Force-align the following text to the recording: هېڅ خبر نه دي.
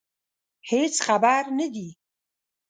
هېڅ 0.69 0.93
خبر 1.05 1.41
نه 1.57 1.67
دي. 1.73 1.87